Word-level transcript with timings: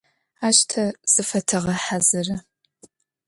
Aş 0.47 0.57
te 0.69 0.83
zıfeteğehazırı. 1.13 2.35